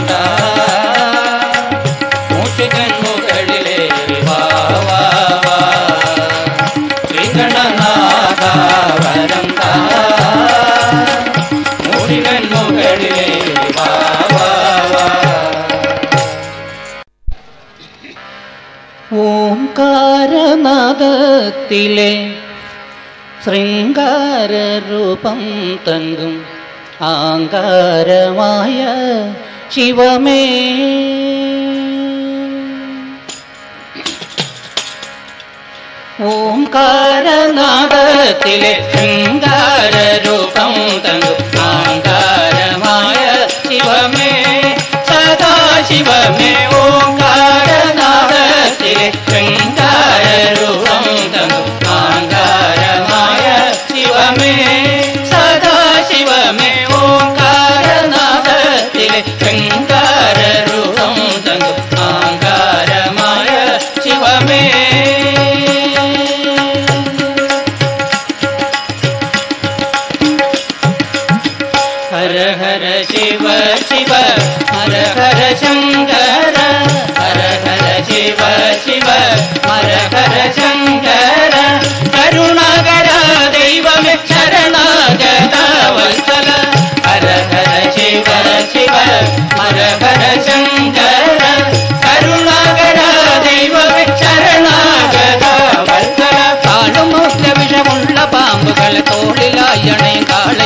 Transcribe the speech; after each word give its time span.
ഓംകാരനാദത്തിലെ 21.51 22.11
ശൃംഗാരൂപം 23.45 25.39
തങ്കും 25.87 26.45
ആങ്കാരമായ 27.01 28.79
ശിവമേ. 29.75 30.41
ഓംകാരനാദത്തിലെ 37.43 38.73
ശൃംഗാരൂപം 38.91 40.73
തങ്കും 41.05 41.60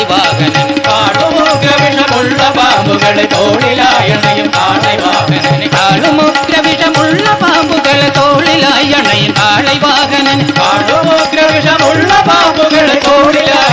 வாகனன் 0.09 0.75
காடுமுக 0.87 1.65
விஷமுள்ள 1.81 2.41
பாம்புகளை 2.57 3.25
தோழிலாய் 3.33 4.11
அணையும் 4.15 4.51
காளை 4.55 4.95
வாகனன் 5.03 5.65
காடுமுக 5.75 6.53
விஷமுள்ள 6.67 7.27
பாம்புகளை 7.43 8.09
தோழிலாய் 8.17 8.93
அணையும் 8.99 9.37
காளை 9.39 9.77
வாகனன் 9.85 10.45
காடுமுக 10.59 11.37
விஷமுள்ள 11.53 12.11
பாம்புகளை 12.29 12.97
தோழிலாய் 13.07 13.64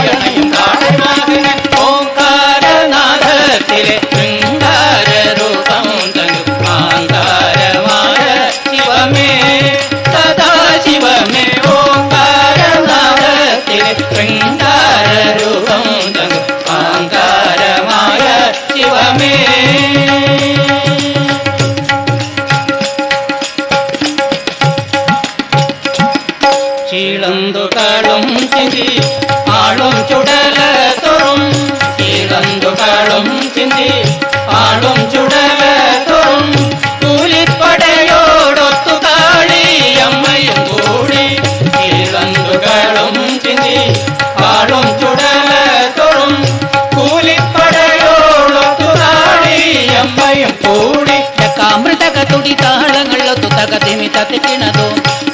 ತಗದಿಮಿ 53.85 54.09
ತತಿಕಿಣದು 54.09 54.85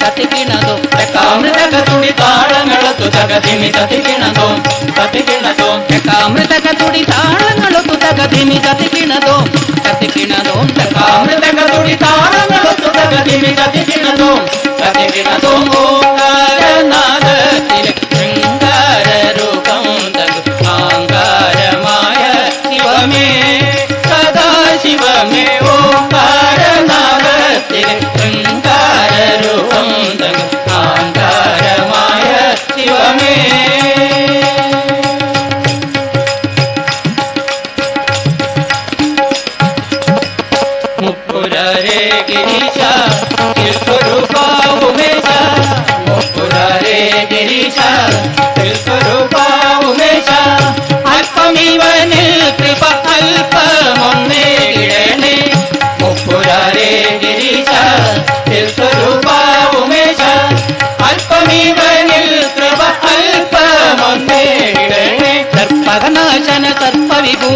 ತತಿಕಿಣದು 0.00 0.74
ಕಾಮೃತಕ 1.14 1.74
ತುಡಿ 1.86 2.12
ತಾಳಗಳೊತ್ತು 2.12 3.06
ತಗದಿಮಿ 3.10 3.68
ತತಿಕಿಣದು 3.68 4.46
ತತಿಕಿಣದು 4.96 5.66
ಕಾಮೃತಕ 6.06 6.66
ತುಡಿ 6.80 7.02
ತಾಳಗಳೊತ್ತು 7.04 7.96
ತಗದಿಮಿ 7.96 8.58
ತತಿಕಿಣದು 8.58 9.34
ತತಿಕಿಣದು 9.84 10.54
ಕಾಮೃತಕ 10.94 11.58
ತುಡಿ 11.72 11.96
ತಾಳಗಳೊತ್ತು 11.96 12.90
ತಗದಿಮಿ 12.96 13.52
ತತಿಕಿಣದು 13.60 14.30
ತತಿಕಿಣದು 14.80 15.52
ಓಂಕಾರ 15.82 16.62
ನಾದ 16.92 17.26
ತಿಲಕ 17.68 18.07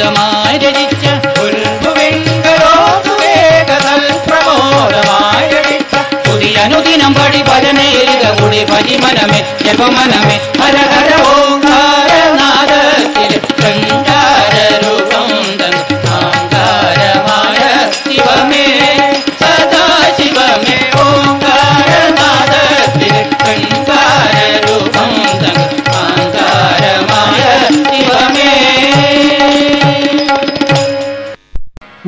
പ്രമോദമാരരിച്ച 0.00 1.04
അനുദിനം 6.62 7.12
പടി 7.14 7.40
പരനേരിത 7.42 8.24
കുടി 8.38 8.60
പരിമനമേ 8.64 9.40
ജപമനമേ 9.66 10.36
ഹര 10.60 10.76
ഹര 10.92 11.10
ഓം 11.30 11.62
കാരനാദത്തിലെ 11.64 13.38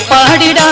பாடிடா. 0.09 0.67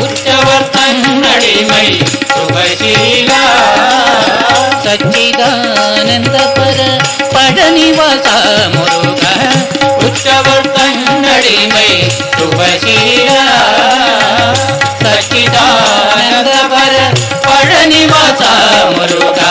உற்றவர் 0.00 0.70
தன்னடிமை 0.70 1.86
சுபசீலா. 2.32 3.42
சச்சிதானந்த 4.84 6.36
பர 6.54 6.78
பழனிவாச 7.32 8.28
முருக. 8.74 9.22
உற்றவர் 9.98 10.70
தன்னடிமை 10.72 11.90
சுபசீலா. 12.36 13.46
சச்சிதானந்த 15.02 16.50
பர 16.70 16.94
பழனிவாச 17.42 18.40
முருகா. 18.96 19.50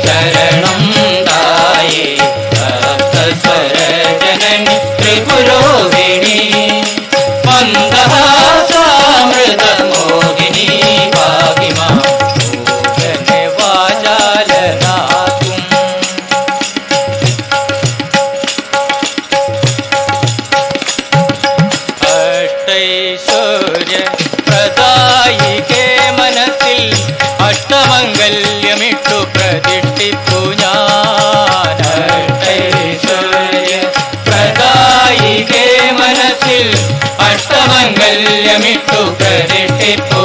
ಕರೆಟೆ 38.25 39.91
ಪೋ 40.09 40.22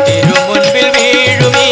திரு 0.00 0.36
முன்பில் 0.48 0.92
வீழுமே 0.96 1.70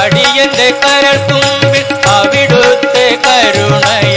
அடியந்த 0.00 0.62
கரல் 0.84 1.24
தும்பில் 1.30 1.92
அவிடுத்த 2.14 2.96
கருணை 3.26 4.13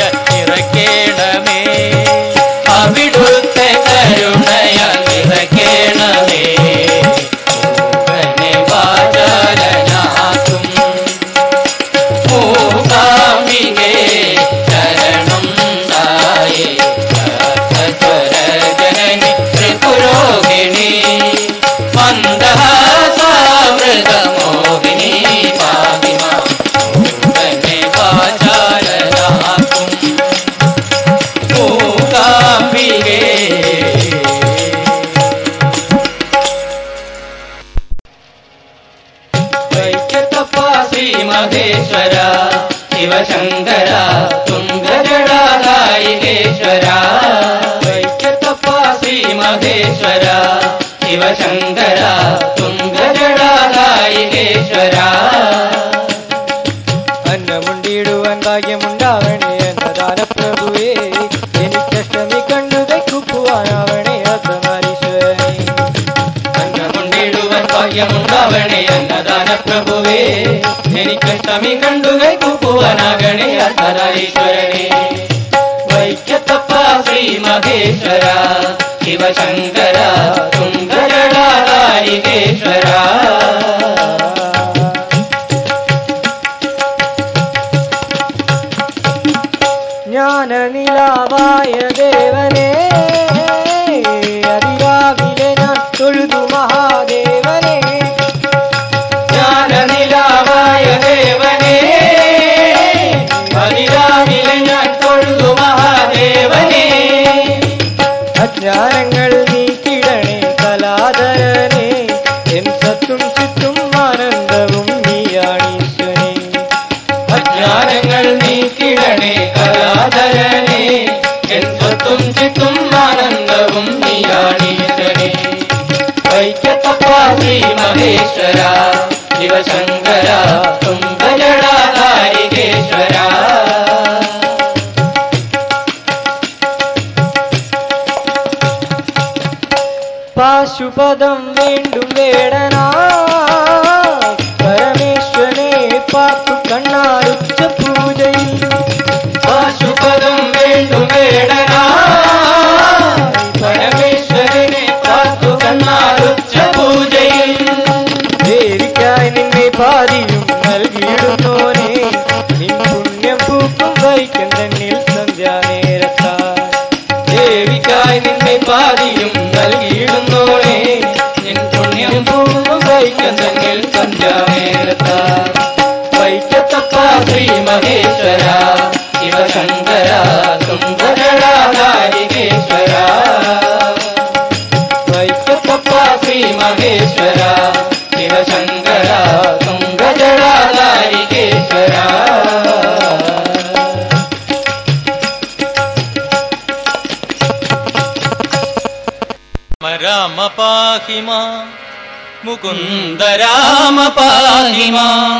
മുകുന്ദ 202.47 203.21
രാമപാഹിമാം 203.41 205.39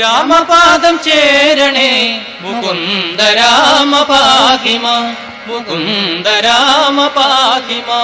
രാമപാദം 0.00 0.96
ചേരണേ 1.06 1.90
മുകുന്ദ 2.44 3.20
രാമപാഹിമാ 3.38 4.96
മുകുന്ദ 5.48 6.28
രാമപാഹിമാ 6.46 8.02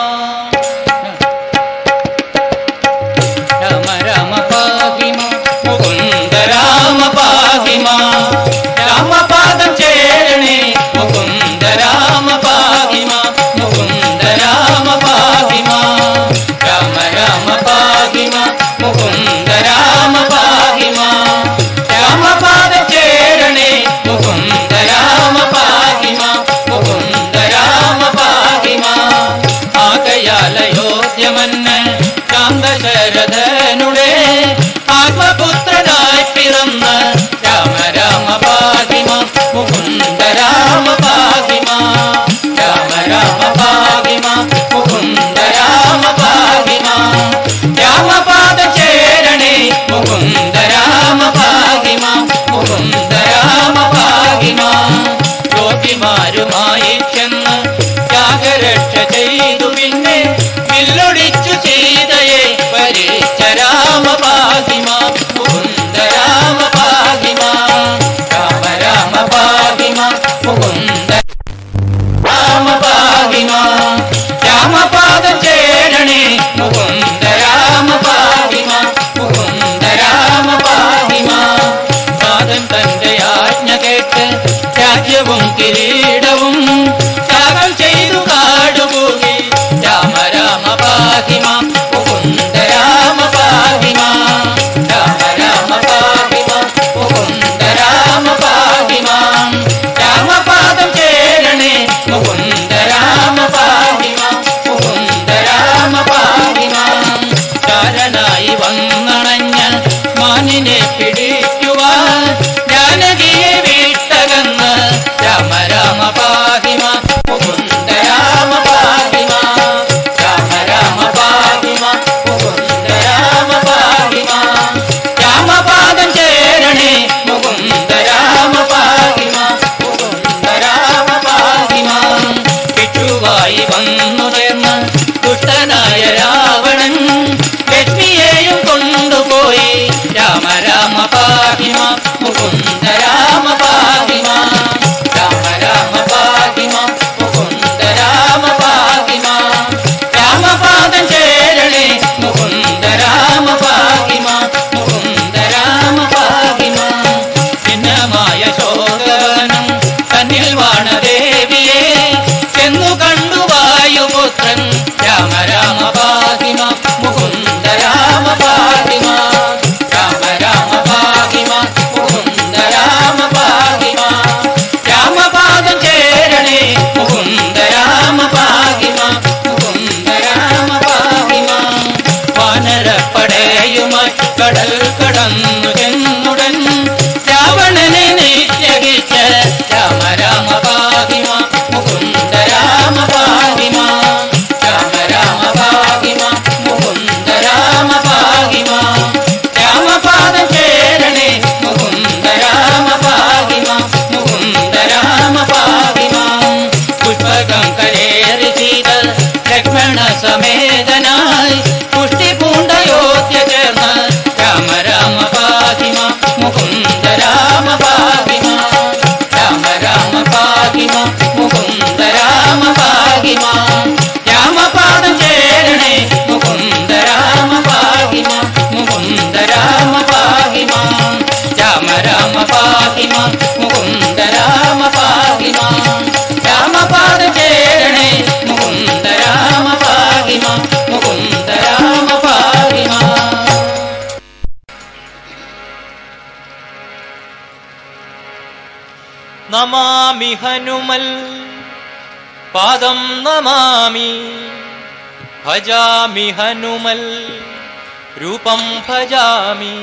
रूपं 258.23 258.63
भजामि 258.87 259.75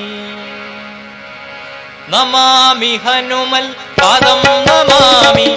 नमामि 2.14 2.92
हनुमल् 3.06 3.72
पादं 4.00 4.44
नमामि 4.68 5.48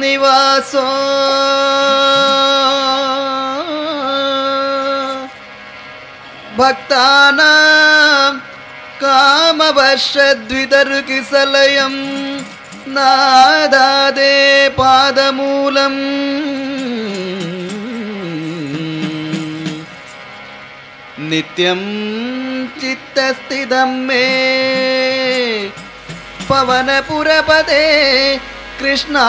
निवासो। 0.00 0.86
भक्तानां 6.56 8.32
कामवर्षद्वितर्किसलयं 9.02 11.94
नादादे 12.88 14.34
पादमूलम्। 14.68 16.00
नित्यं 21.30 21.80
चित्तस्थितं 22.80 23.90
मे 24.06 24.26
पवनपुरपदे 26.48 27.86
कृष्ण 28.86 29.20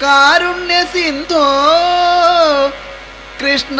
कारुण्य 0.00 0.78
सिंधु 0.92 1.44
कृष्ण। 3.40 3.78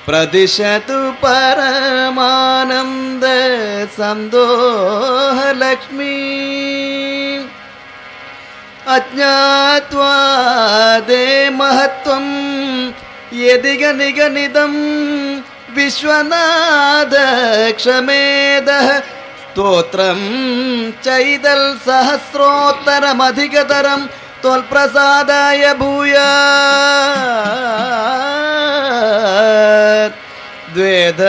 प्रदिशतु 0.05 0.99
परमानं 1.23 2.91
द 3.23 3.25
सन्दोहलक्ष्मी 3.97 4.45
अज्ञात्वादे 8.95 9.99
महत्त्वं 11.59 12.25
यदि 13.41 13.73
गनिगनितं 13.83 14.73
विश्वनादक्षमेधः 15.77 16.45
स्तोत्रं 19.55 20.19
चैतल्सहस्रोत्तरमधिकतरं 21.03 24.01
त्वल्प्रसादाय 24.41 25.63
भूया 25.79 26.25
द्वेध 30.75 31.21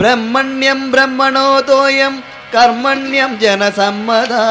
ब्रह्मण्यं 0.00 0.80
ब्रह्मणोदोयं 0.92 2.14
कर्मण्यं 2.54 3.32
जनसम्मदा 3.42 4.44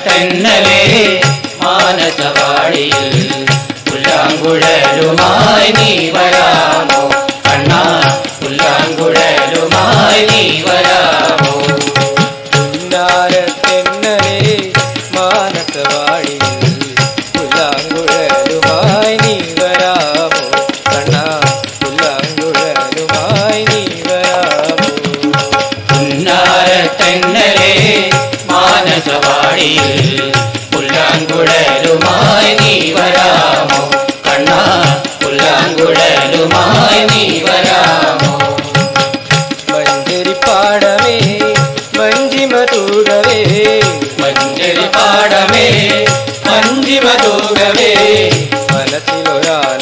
കണ്ണമേ 0.08 0.82
മാനസവാടിയിൽ 1.64 3.08
പുല്ലാങ്കുഴലുമായി 3.90 5.72
നീ 5.80 5.92
വരാം. 6.16 6.88
நாளில் 29.60 30.34
புல்லாங்குழலுமாய் 30.72 32.52
நீ 32.60 32.74
வராமோ 32.96 33.80
கண்ணா 34.26 34.58
புல்லாங்குழலுமாய் 35.22 37.02
நீ 37.12 37.24
வராமோ 37.46 38.34
மஞ்சரி 39.72 40.36
பாடமே 40.46 41.18
மஞ்சி 41.98 42.44
மதூடவே 42.54 43.40
மஞ்சரி 44.22 44.88
பாடமே 44.98 45.68
மஞ்சி 46.48 47.00
மதூடவே 47.06 47.92
மனசிலொரான 48.72 49.82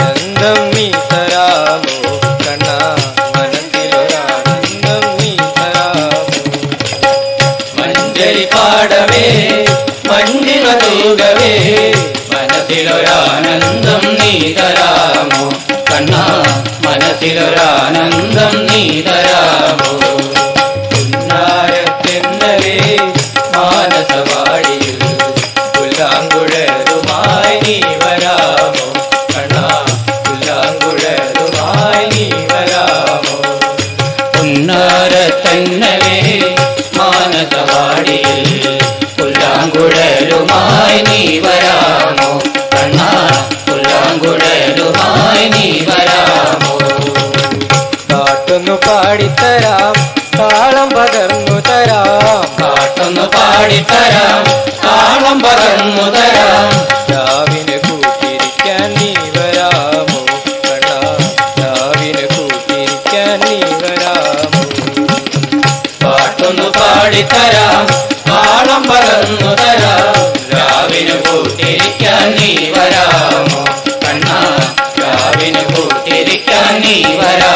ధన్యుడవే 11.17 11.51
మనసిలో 12.31 12.95
ఆనందం 13.17 14.03
నీతరాము 14.19 15.43
కన్నా 15.89 16.23
మనసిలో 16.85 17.45
ఆనందం 17.67 18.55
నీతరా 18.67 19.24
പാടിത്തരാം 49.05 49.95
താളം 50.37 50.87
പകർന്നു 50.89 51.57
തരാം. 51.67 52.45
പാട്ടൊന്നു 52.61 53.25
പാടിത്തരാം 53.35 54.41
താളം 54.85 55.37
പകർന്നു 55.39 56.05
തരാം. 56.15 56.71
രാവിനെ 57.11 57.77
നീ 58.95 59.11
വരാമോ? 59.35 60.21
രാവിനെ 61.61 62.25
നീ 63.43 63.57
വരാമോ? 63.81 64.63
രാവിനെ 70.53 71.17
നീ 72.37 72.51
വരാമോ? 72.75 73.61
രാവിനെ 74.93 75.63
നീ 76.83 76.97
വരാ 77.21 77.54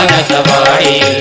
ஞான 0.00 0.18
சபாடியில் 0.28 1.19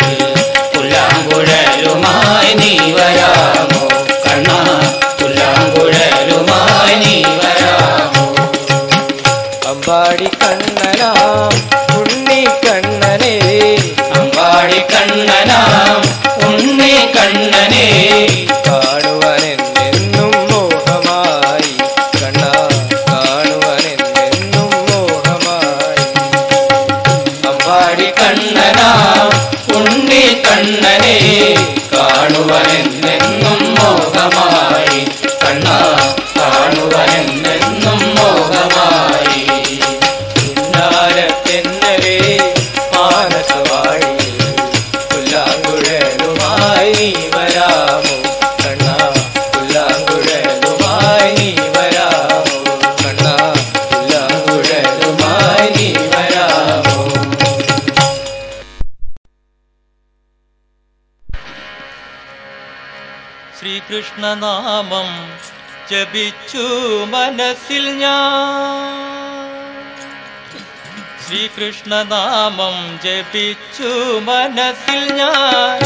ശ്രീകൃഷ്ണനാമം 71.68 72.76
ജപിച്ചു 73.02 73.90
മനസ്സിൽ 74.20 75.02
ഞാൻ 75.16 75.80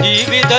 ജീവിത 0.00 0.54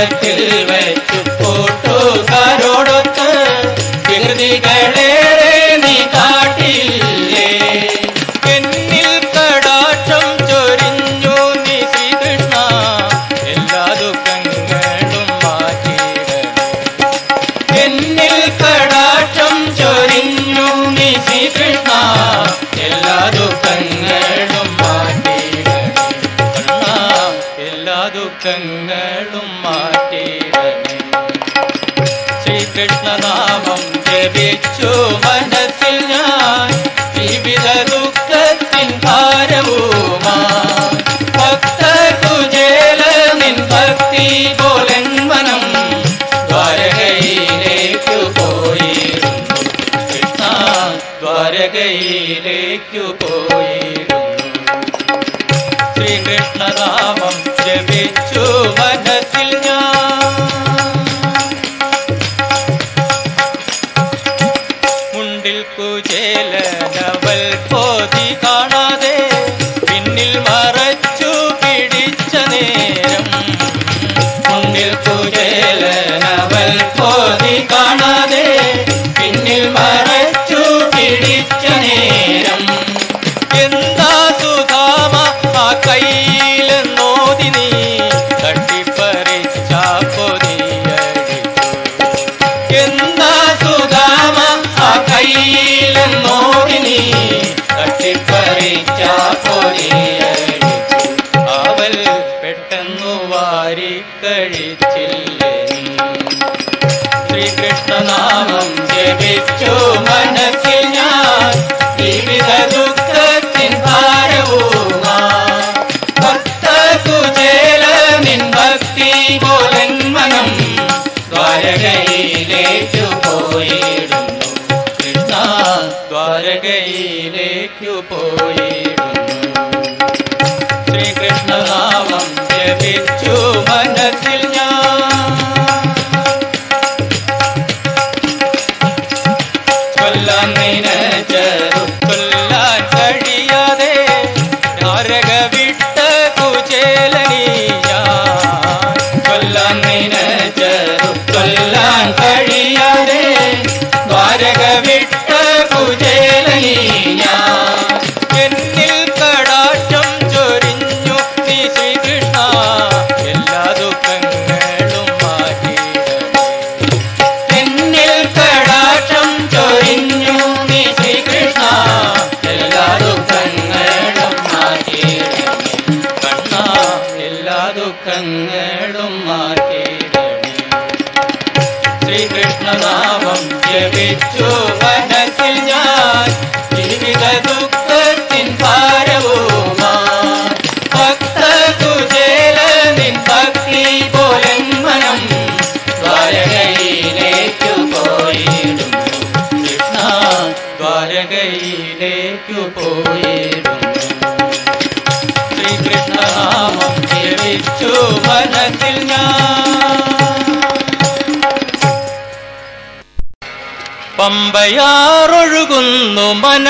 உள்ளத்தில் 0.00 0.66
வைத்து 0.66 1.37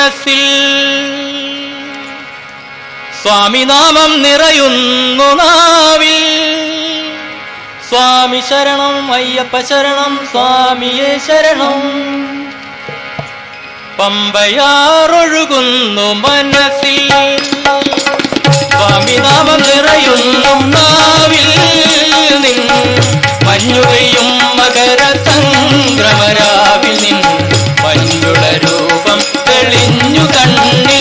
മനസ്സിൽ 0.09 0.43
സ്വാമിനാമം 3.23 4.23
നിറയുന്നു 4.23 5.25
നാവിൽ. 5.25 6.25
സ്വാമി 7.89 8.43
ശരണം 8.51 9.13
അയ്യപ്പ 9.13 9.61
ശരണം 9.61 10.29
സ്വാമിയെ 10.31 11.19
ശരണം. 11.27 11.83
പമ്പയാറൊഴുകുന്നു 13.99 16.13
മനസ്സിൽ. 16.13 17.09
സ്വാമിനാമം 18.71 19.63
നിറയുന്നു 19.63 20.55
നാവിൽ. 20.77 21.49
നിൻ 22.41 22.61
മഞ്ഞുകയും 23.47 24.57
മകരതന്ത്രമരാവിൽ 24.57 26.97
നിൻ 27.03 27.48
you 29.71 30.25
got 30.33 30.98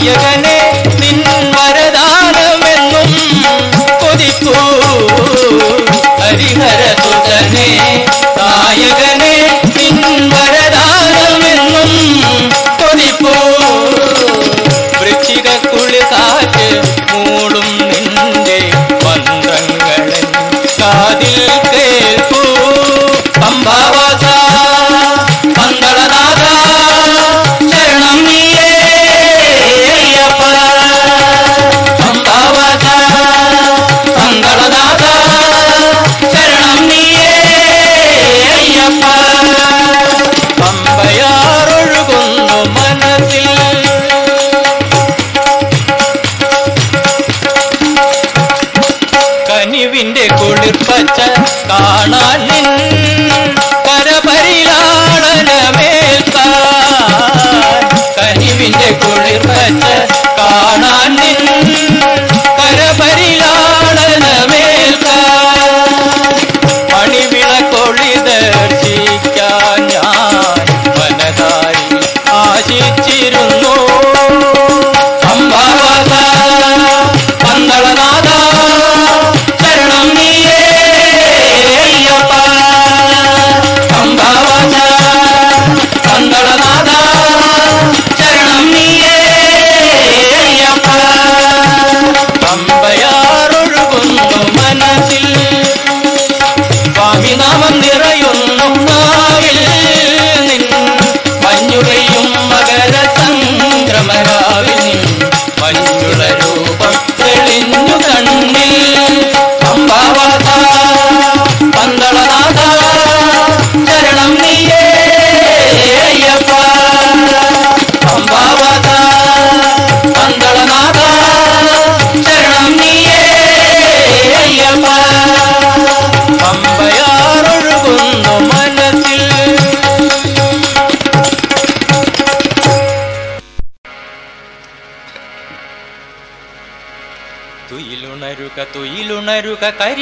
അച്യുതനെ 0.00 0.58
നിൻ 1.00 1.18
വരദാനമെന്നും 1.54 3.12
ഹരിഹര 6.20 6.82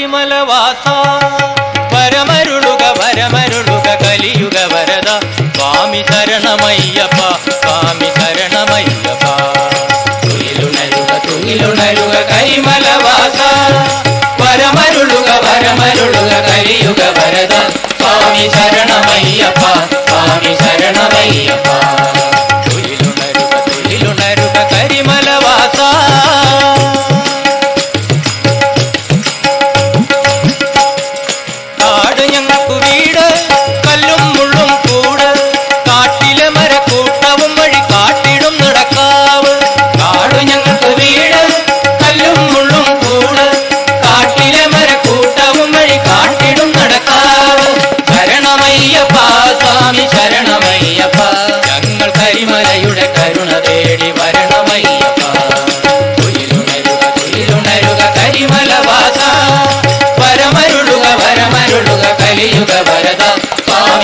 പരിമലവാസ 0.06 0.84
വരമരുളുക 1.92 2.82
വരമരുളുക 2.98 3.86
കലിയുക 4.02 4.56
വരദ 4.72 5.08
സ്വാമി 5.56 6.00
ശരണമയ്യപ്പ 6.10 7.18
സ്വാമി 7.62 8.08
ശരണമയ്യപ്പ. 8.18 9.24
തുയിലുണരുക 10.22 11.10
തുയിലുണരുക 11.26 12.14
കരിമലവാസ 12.30 13.40
വരമരുളുക 14.42 15.28
വരമരുളുക 15.46 16.32
കലിയുക 16.48 17.02
വരദ 17.18 17.54
സ്വാമി 18.00 18.46
ശരണമയ്യപ്പ 18.56 19.64
സ്വാമി 20.08 20.54
ശരണമയ്യപ്പ. 20.62 21.68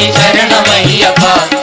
சுவாமி 0.02 0.14
சரணமையப்பா. 0.18 1.61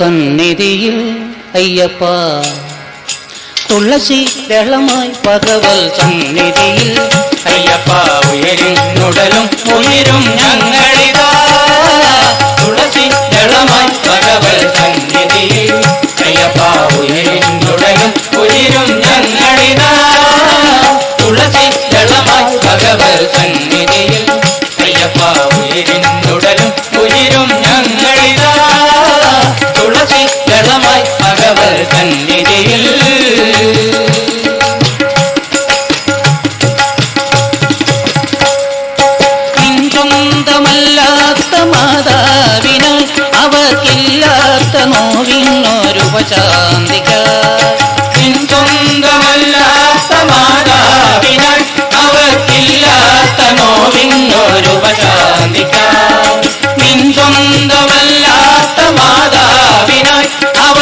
സന്നിധിയിൽ 0.00 0.94
അയ്യപ്പ 1.54 2.04
തുളസി 3.62 4.20
ദളമായി 4.48 5.10
ഭഗവത് 5.26 5.82
സന്നിധിയിൽ 5.98 6.88
അയ്യപ്പ 7.50 7.90
ഉയരിനുടലും 8.28 9.44
ഉയരും 9.76 10.22
ഞങ്ങളിതാ 10.40 11.28
തുളസി 12.60 13.04
ദളമായി 13.34 13.92
ഭഗവത് 14.06 14.66
സന്നിധിയിൽ 14.78 15.74
അയ്യപ്പ 16.24 16.60
ഉയരിനുടലും 17.00 18.12
ഉയരും 18.40 18.88
ഞങ്ങളിതാ 19.04 19.92
തുളസി 21.20 21.66
ദളമായി 21.92 22.56
ഭഗവത് 22.66 23.26
സന്നിധിയിൽ 23.36 23.69
കല്ലിടയിൽ 31.91 32.85
സ്വന്തമല്ലാത്ത 40.23 41.53
മാതാവിന് 41.69 42.91
അവക്കില്ലാത്ത 43.41 44.75
നോവിനൊരു 44.91 46.05
വചാന്തിക 46.13 47.09
സ്വന്തമല്ലാത്ത 48.17 50.11
മാതാവിന് 50.31 51.53
അവക്കില്ലാത്ത 52.03 53.41
നോവിനൊരു 53.59 54.75
വചാന്തിക 54.85 55.75
സ്വന്തമല്ല 57.17 58.20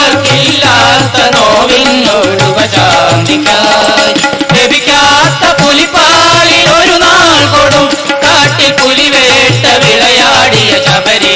ആർക്കില്ലാത്ത 0.09 1.19
നോവിന്നൊഴുക 1.35 2.59
ശാന്തിക്കായി 2.75 4.13
ലഭിക്കാത്ത 4.55 5.43
പുലിപ്പാളിൽ 5.61 6.65
ഒരു 6.79 6.95
നാൾ 7.03 7.41
കൊടും. 7.53 7.87
കാട്ടിൽ 8.23 8.71
പുലിവേട്ട 8.81 9.65
വിളയാടിയ 9.83 10.71
ശബരീ. 10.87 11.35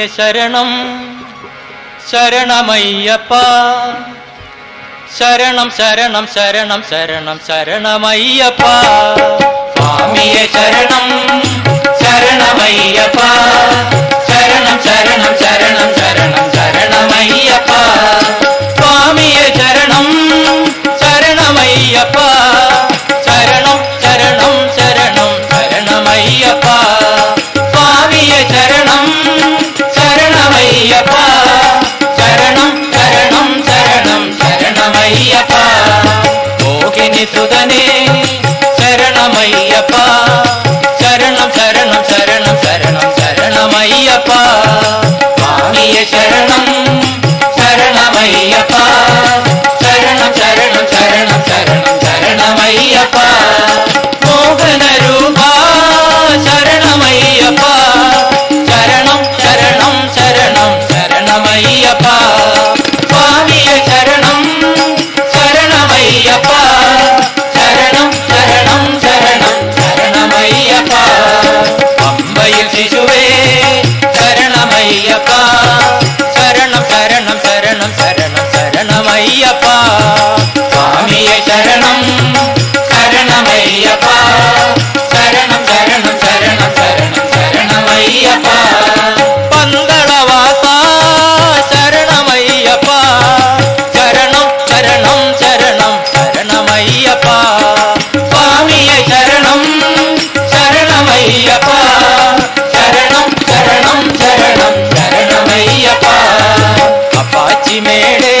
ஐய 0.00 0.08
சரணம். 0.16 0.98
சரணமையப்பா. 2.10 3.42
சரணம் 5.18 5.70
சரணம் 5.76 6.28
சரணம் 6.34 6.84
சரணம் 6.90 7.40
சரணமையப்பா. 7.48 8.80
சுவாமியே 9.74 10.48
சரணம் 10.56 11.42
சரணமையப்பா. 12.00 13.30
சரணம் 14.28 14.80
சரணம் 14.84 15.36
சரணம் 15.36 15.94
சரணம் 15.94 16.50
சரணமையப்பா. 16.52 17.78
ஐயப்பா. 30.80 31.24
சரணம் 32.16 32.78
சரணம் 32.92 33.54
சரணம் 33.68 34.28
சரணம் 34.40 34.96
ஐயப்பா. 35.02 35.62
மோகினி 36.58 37.24
சுதனே 37.32 37.84
சரணம் 38.78 39.36
ஐயப்பா. 39.42 40.04
சரணம் 41.00 41.52
சரணம் 41.56 42.04
சரணம் 42.06 42.58
மோகன 54.24 54.89
சரணமையப்பா 61.90 62.16
சுவாமிய 63.10 63.68
சரணம் 63.88 64.46
சரணமையப்பா 65.34 66.60
சரணம் 67.56 68.14
சரணம் 68.30 68.90
சரணம் 69.04 69.62
சரணமையப்பா. 69.78 71.02
அம்பையில் 72.06 72.70
சிசுவே 72.74 73.24
சரணமையப்பா 74.18 75.40
சரணம் 76.36 76.86
சரணம் 76.92 77.40
சரணம் 77.46 77.94
சரணம் 78.00 78.48
சரணமையப்பா. 78.54 79.76
சுவாமிய 80.72 81.30
சரணம் 81.48 82.09
காஞ்சி 107.70 107.80
மேலே. 107.86 108.32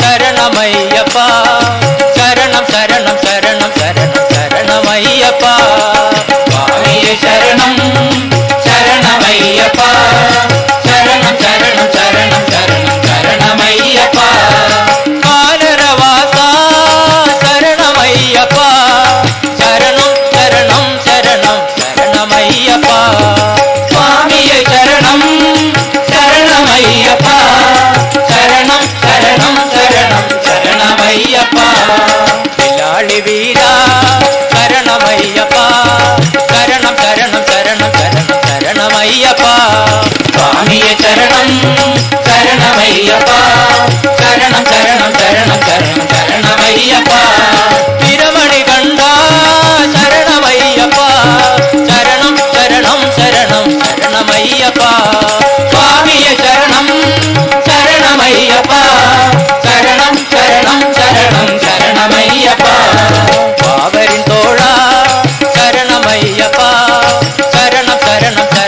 சரணமையப்பா 0.00 1.26
சரணம் 2.16 2.66
சரணம் 2.72 3.20
சரணம் 3.24 3.74
சரணம் 3.78 4.26
சரணமையப்பா 4.32 5.54
சுவாமியே 6.48 7.14
சரணம் 7.24 7.78
சரணமையப்பா 8.66 9.90
சரணம் 10.88 11.38
சரணம். 11.44 12.01
சரணம் 44.70 45.14
சரணம் 45.18 45.62
சரணம் 45.62 46.08
சரணம் 46.10 46.10
சரணமையப்பா 46.12 47.20
பிரமணி 48.02 48.60
கண்டா 48.68 49.10
சரணமையப்பா 49.94 51.08
சரணம் 51.88 52.40
சரணம் 52.54 53.06
சரணம் 53.18 53.70
சரணமையப்பா 53.82 54.90
சுவாமிய 55.72 56.26
சரணம் 56.42 56.92
சரணமையப்பா 57.68 58.80
சரணம் 59.66 60.20
சரணம் 60.32 60.86
சரணம் 60.98 61.52
சரணமையப்பா 61.66 62.74
பாவரின் 63.62 64.26
தோழா 64.30 64.72
சரணமையப்பா 65.56 66.70
சரணம் 67.54 68.00
சரணம் 68.00 68.02
சரணம் 68.04 68.50
சரணம் 68.50 68.61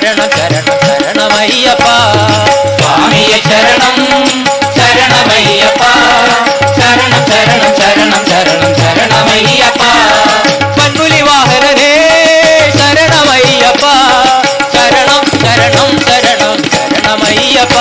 ശരണമയ്യപ്പ 17.35 17.77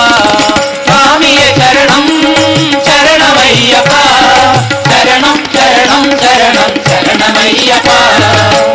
സ്വാമിയെ 0.86 1.46
ശരണം 1.58 2.06
ശരണമയ്യപ്പ. 2.86 3.92
ശരണം 4.90 5.36
ശരണം 5.54 6.04
ശരണം 6.22 6.70
ശരണമയ്യപ്പ. 6.88 7.90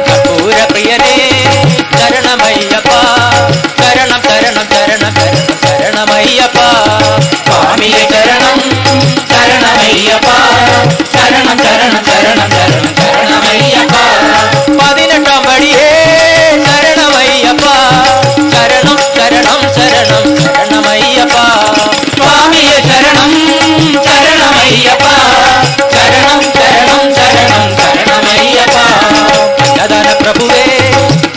കർപ്പൂരപ്രിയനേ 0.07 1.13
ശരണമയ്യപ്പ. 1.99 2.91
ശരണം 3.82 4.21
ശരണം 4.30 4.65
ശരണം 4.71 5.13
ശരണം 5.17 5.59
ശരണമയ്യപ്പ. 5.63 6.59
സ്വാമിയെ 7.47 8.03
ശരണം 8.11 8.57
ശരണമയ്യപ്പ. 9.32 10.30
ശരണം 11.13 11.57
ശരണം 11.65 12.03
ശരണം 12.09 12.49
ശരണം 12.57 12.95
ശരണമയ്യപ്പ. 13.01 13.95
പതിനെട്ടാം 14.80 15.41
പടിയേ 15.45 15.89
சரணம் 19.42 19.68
சரணம் 19.76 20.32
சரணமையப்பா 20.46 21.44
சுவாமிய 22.14 22.72
சரணம் 22.88 23.36
சரணமையப்பா 24.08 25.14
சரணம் 25.94 26.48
சரணம் 26.58 27.08
சரணம் 27.18 27.72
சரணமையப்பா 27.80 28.84
அன்னதான 29.66 30.10
பிரபுவே 30.22 30.64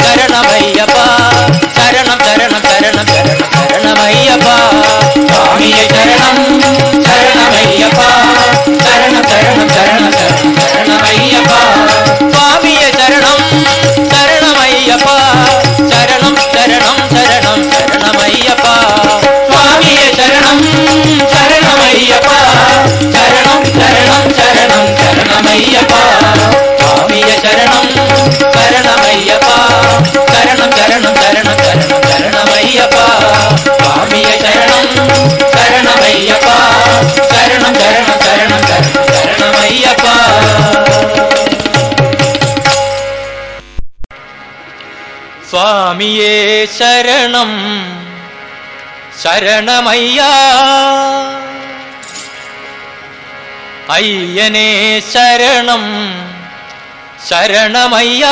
சரணமையப்பா 0.02 1.06
சரணம் 1.78 2.24
சரணம் 2.26 2.66
சரணம் 2.66 3.12
சரணம் 3.12 3.44
சரணமையப்பா 3.62 4.56
சுவாமிய 5.28 5.78
சரணம் 5.94 6.42
சரணமையப்பா 7.06 8.10
சரணம் 8.82 9.28
சரணம் 9.30 9.72
சரணம் 9.76 10.12
சரணம் 10.16 10.58
சரணமையப்பா 10.66 11.60
சுவாமிய 12.26 12.82
சரணம் 12.98 13.46
சரணமையப்பா 14.12 15.16
சரணம் 15.92 16.40
சரணம் 16.54 17.00
സ്വാമിയപ്പ 22.02 22.30
ചരണം 23.14 23.58
ചരണം 23.74 24.22
ചരണം 24.38 24.86
ചരണമയ്യപ്പ. 25.00 25.92
സ്വാമിയ 26.80 27.28
ചരണം 27.44 27.84
കരണമയ്യപ്പ 28.56 29.48
ചരണം 30.32 30.70
ചരണം 30.78 31.14
ചരണം 31.20 31.54
ചരണം 31.60 32.00
കരണമയ്യപ്പ 32.06 32.96
സ്വാമിയ 33.76 34.30
ചരണം 34.42 34.82
കരണമയ്യപ്പ 35.54 36.48
ചരണം 37.30 37.72
ചരണം 37.80 38.18
ചരണം 38.24 38.60
ചരണം 38.66 39.06
കരണമയ്യപ്പ 39.14 40.06
സ്വാമിയേ 45.50 46.32
ശരണം 46.76 47.50
ശരണമയ്യ 49.22 50.20
അയ്യനെ 53.92 55.02
ശരണം 55.12 55.82
ശരണമയ്യ. 57.28 58.26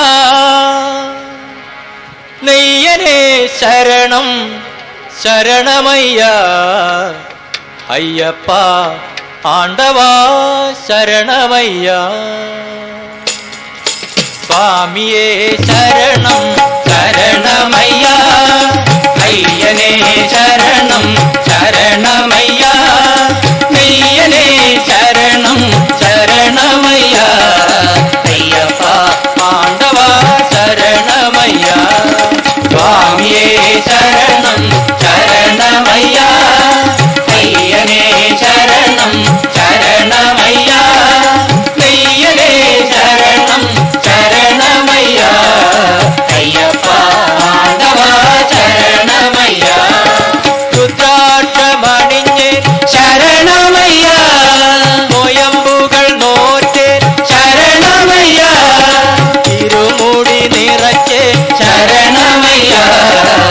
നെയ്യനെ 2.42 3.48
ശരണം 3.60 4.62
ശരണമയ്യ. 5.22 6.24
അയ്യപ്പ 7.90 8.52
ആണ്ടവാ 9.46 10.12
ശരണമയ്യ. 10.88 11.92
സ്വാമിയേ 14.46 15.56
ശരണം 15.56 16.56
ശരണമയ്യ. 16.86 18.06
അയ്യനെ 19.22 20.28
ശരണം 20.30 21.16
ശരണമയ്യ. 21.46 22.79
स्वामिये 33.20 33.80
चरणम् 33.86 34.68
चरणमय्या 35.00 36.28
रणम् 37.28 38.30
चरणमय्यारणम् 38.40 39.59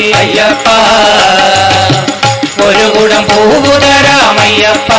അയ്യപ്പ 0.18 0.68
ഒരു 2.66 2.84
കുടം 2.94 3.24
പൂവു 3.30 3.74
തരാമയ്യപ്പ 3.82 4.90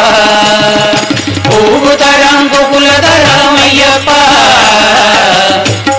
പൂവു 1.48 1.94
തരാം 2.02 2.42
കുകുല 2.54 2.90
തരാമയ്യപ്പ 3.06 4.10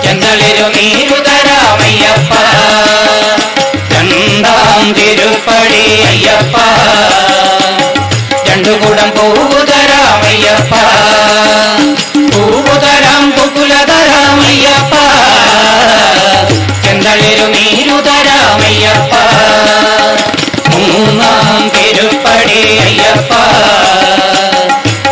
ചെന്തളിരു 0.03 0.67
നീരു 0.77 1.17
തരാമയ്യപ്പ 1.27 2.31
രണ്ടാം 3.93 4.81
തിരുപ്പടി 4.99 5.83
അയ്യപ്പ 6.05 6.55
രണ്ടു 8.47 8.75
കുടം 8.83 9.11
പൂവു 9.17 9.61
തരാമയ്യപ്പ 9.71 10.73
പൂവു 12.33 12.75
തരാം 12.85 13.25
കുകുല 13.37 13.73
തരാമയ്യപ്പ 13.91 14.95
ചെന്തളിരു 17.03 17.45
നീരു 17.55 17.97
തരാമയ്യപ്പ 18.07 19.13
മൂന്നാം 20.73 21.61
തിരുപ്പടി 21.75 22.61
അയ്യപ്പ 22.79 23.33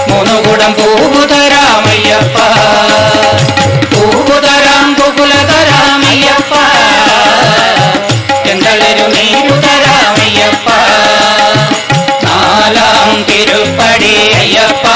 മൂന്നു 0.10 0.38
കുടം 0.46 0.72
പൂവു 0.80 1.24
തരാമയ്യപ്പ 1.32 2.38
പൂവു 3.94 4.38
തരാം 4.46 4.88
കുകുല 5.00 5.34
തരാമയ്യപ്പ 5.52 6.54
ചെന്തളിരു 8.46 9.08
നീരു 9.16 9.56
തരാമയ്യപ്പ 9.66 10.70
നാലാം 12.26 13.12
തിരുപ്പടി 13.30 14.16
അയ്യപ്പ 14.40 14.88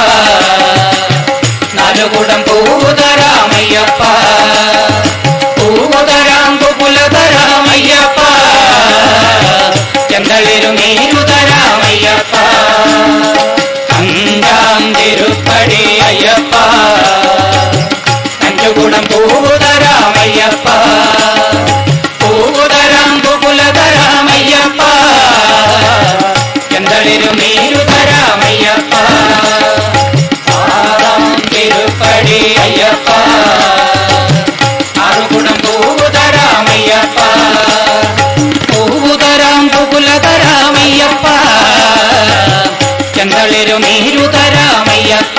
നാലുകുടം 1.75 2.41
പൂവു 2.49 2.79
തരാമയ്യപ്പ 6.05 6.05
പൂവു 6.05 6.05
തരാം 6.09 6.51
കുകുല 6.61 6.97
തരാമയ്യപ്പ 7.13 8.19
ചെന്തളിരു 10.11 10.69
നീരു 10.79 11.21
തരാമയ്യപ്പ 11.29 12.35
അഞ്ചാം 13.97 14.83
തിരുപ്പടി 14.97 15.81
അയ്യപ്പ 16.07 16.53
അഞ്ചുകുടം 18.47 19.05
പൂവു 19.11 19.55
തരാമയ്യപ്പ 19.63 20.67
പൂവു 22.21 22.65
തരാം 22.73 23.11
കുകുല 23.25 23.61
തരാമയ്യപ്പ 23.79 24.81
ചെന്തളിരു 26.71 27.31
നീരു 27.41 27.81
തരാമയ്യപ്പ 27.91 28.93
ആറാം 30.59 31.23
തിരുപ്പടി 31.51 32.41
അയ്യപ്പ 32.59 33.09
ആറുകുടം 33.11 33.39
പൂവു 33.69 34.04
రామయ్యప్ప 36.88 37.20
ಹೂವುದರಾಂ 38.72 39.64
ಬುಗುಲದ 39.72 40.28
ರಾಮಯ್ಯಪ್ಪ 40.42 41.26
ಚಂದಳಿರು 43.16 43.76
ನೀರುದ 43.84 44.38
ರಾಮಯ್ಯಪ್ಪ 44.54 45.38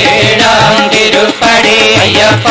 ಏಳಾಂಗಿರು 0.00 1.24
ಪಡೆ 1.40 1.78
ಅಯ್ಯಪ್ಪ 2.02 2.48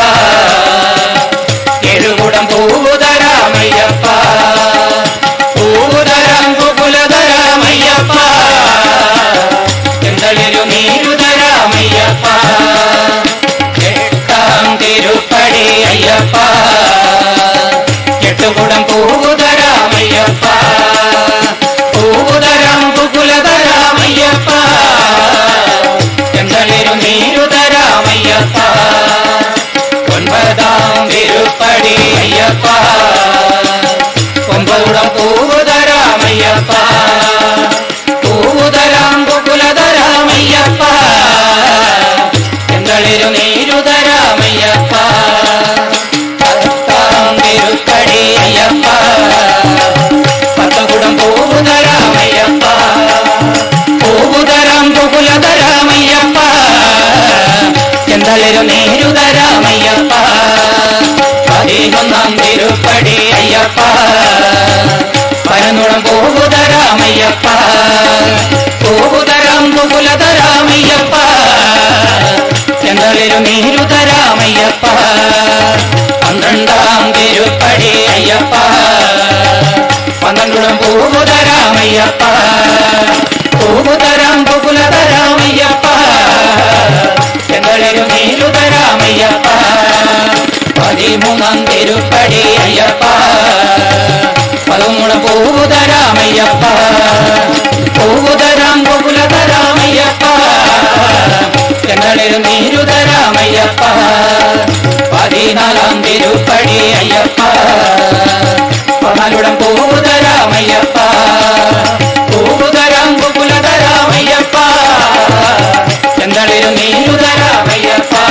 പരന്നുളം 65.50 66.02
പോകുത 66.02 66.54
രാമയ്യപ്പ. 66.54 67.48
പോകുത 68.84 69.30
റമ്പു 69.30 69.96
കുലത 69.96 70.24
രാമയ്യപ്പ. 70.24 71.16
ചെന്തളിരു 72.86 73.38
നീരുത 73.38 73.94
രാമയ്യപ്പ. 73.94 74.86
പന്ത്രണ്ടാം 76.26 77.12
തിരുപ്പടി 77.12 78.06
അയ്യപ്പ. 78.06 78.54
പന്ത്രണ്ടുളം 80.26 80.78
പോകുത 80.78 81.30
രാമയ്യപ്പ. 81.30 82.24
പോകുത 83.58 84.04
കുലത 84.66 84.96
രാമയ്യപ്പ. 85.12 85.86
ചെന്തളിരു 87.48 88.02
നീരുത 88.02 88.58
രാമയ്യപ്പ. 88.58 89.50
பதிமூணாம் 90.90 91.64
திருப்படி 91.64 92.40
ஐயப்பா. 92.66 93.10
பதிமூணு 94.70 95.16
பூவுதராமையப்பா 95.26 96.72
பூவுதராம் 97.98 98.82
கோகுலதராமையப்பா 98.88 100.32
எங்களில் 101.94 102.38
நீருதராமையப்பா. 102.46 103.92
பதினாலாம் 105.14 106.02
திருப்படி 106.08 106.80
ஐயப்பா. 107.04 107.50
பகலுடன் 109.04 109.58
பூவுதராமையப்பா 109.62 111.08
பூவுதராம் 112.32 113.16
கோகுலதராமையப்பா 113.22 114.66
எங்களில் 116.18 116.72
நீருதராமையப்பா. 116.80 118.24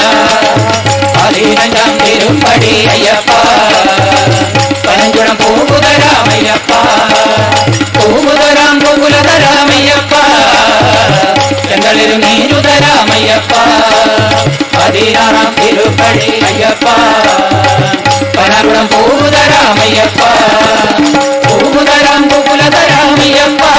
ஸ்ரீரங்கம் 1.41 1.99
திருப்படி 1.99 2.71
ஐயப்பா 2.93 3.37
பனங்குணம் 4.87 5.39
பூமுதராம் 5.43 6.31
ஐயப்பா 6.33 6.79
பூமுதராம் 7.97 8.81
பூங்குலதராம் 8.83 9.71
ஐயப்பா 9.77 10.23
எங்களிரு 11.75 12.17
நீருதராம் 12.25 13.13
ஐயப்பா 13.17 13.63
பதினாறாம் 14.75 15.55
திருப்படி 15.61 16.33
ஐயப்பா 16.51 16.97
பனகுணம் 18.37 18.91
பூமுதராம் 18.95 19.83
ஐயப்பா 19.87 20.33
பூமுதராம் 21.47 22.29
பூங்குலதராம் 22.31 23.17
ஐயப்பா 23.27 23.73